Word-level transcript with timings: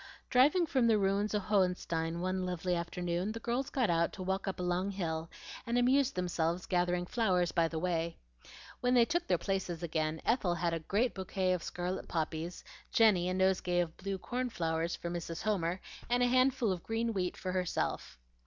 Driving 0.31 0.65
from 0.65 0.87
the 0.87 0.97
ruins 0.97 1.35
of 1.35 1.43
Hohenstein 1.43 2.21
one 2.21 2.43
lovely 2.43 2.73
afternoon, 2.73 3.33
the 3.33 3.39
girls 3.39 3.69
got 3.69 3.91
out 3.91 4.11
to 4.13 4.23
walk 4.23 4.47
up 4.47 4.59
a 4.59 4.63
long 4.63 4.89
hill, 4.89 5.29
and 5.67 5.77
amused 5.77 6.15
themselves 6.15 6.65
gathering 6.65 7.05
flowers 7.05 7.51
by 7.51 7.67
the 7.67 7.77
way. 7.77 8.17
When 8.79 8.95
they 8.95 9.05
took 9.05 9.27
their 9.27 9.37
places 9.37 9.83
again, 9.83 10.19
Ethel 10.25 10.55
had 10.55 10.73
a 10.73 10.79
great 10.79 11.13
bouquet 11.13 11.53
of 11.53 11.61
scarlet 11.61 12.07
poppies, 12.07 12.63
Jenny 12.91 13.29
a 13.29 13.33
nosegay 13.35 13.79
of 13.79 13.95
blue 13.95 14.17
corn 14.17 14.49
flowers 14.49 14.95
for 14.95 15.11
Mrs. 15.11 15.43
Homer, 15.43 15.79
and 16.09 16.23
a 16.23 16.25
handful 16.27 16.71
of 16.71 16.81
green 16.81 17.13
wheat 17.13 17.37
for 17.37 17.51
herself. 17.51 18.17